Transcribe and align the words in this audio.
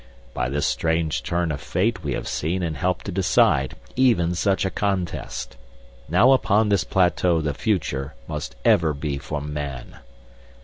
By 0.33 0.49
this 0.49 0.65
strange 0.65 1.21
turn 1.21 1.51
of 1.51 1.61
fate 1.61 2.03
we 2.03 2.13
have 2.13 2.27
seen 2.27 2.63
and 2.63 2.75
helped 2.75 3.05
to 3.05 3.11
decide 3.11 3.75
even 3.95 4.33
such 4.33 4.65
a 4.65 4.71
contest. 4.71 5.57
Now 6.09 6.31
upon 6.31 6.69
this 6.69 6.83
plateau 6.83 7.39
the 7.39 7.53
future 7.53 8.15
must 8.27 8.55
ever 8.65 8.93
be 8.95 9.19
for 9.19 9.41
man." 9.41 9.97